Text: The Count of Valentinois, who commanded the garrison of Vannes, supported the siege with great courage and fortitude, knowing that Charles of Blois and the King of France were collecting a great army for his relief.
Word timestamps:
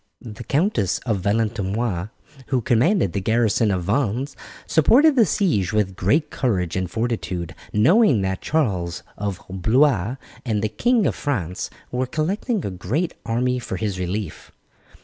The 0.19 0.43
Count 0.43 0.79
of 0.79 1.21
Valentinois, 1.21 2.09
who 2.47 2.61
commanded 2.61 3.13
the 3.13 3.21
garrison 3.21 3.69
of 3.69 3.83
Vannes, 3.83 4.35
supported 4.65 5.15
the 5.15 5.27
siege 5.27 5.71
with 5.73 5.95
great 5.95 6.31
courage 6.31 6.75
and 6.75 6.89
fortitude, 6.89 7.53
knowing 7.71 8.21
that 8.23 8.41
Charles 8.41 9.03
of 9.15 9.39
Blois 9.47 10.15
and 10.43 10.63
the 10.63 10.69
King 10.69 11.05
of 11.05 11.13
France 11.13 11.69
were 11.91 12.07
collecting 12.07 12.65
a 12.65 12.71
great 12.71 13.13
army 13.27 13.59
for 13.59 13.77
his 13.77 13.99
relief. 13.99 14.51